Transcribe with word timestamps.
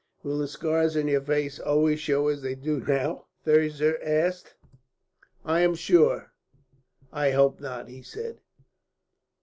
"Will 0.23 0.39
the 0.39 0.47
scars 0.47 0.97
on 0.97 1.07
your 1.07 1.21
face 1.21 1.59
always 1.59 1.99
show 1.99 2.27
as 2.27 2.41
they 2.41 2.55
do 2.55 2.79
now?" 2.79 3.25
Thirza 3.45 3.99
asked. 4.03 4.55
"I 5.45 5.59
am 5.59 5.75
sure 5.75 6.31
I 7.13 7.29
hope 7.29 7.59
not," 7.59 7.87
he 7.87 8.01
said. 8.01 8.39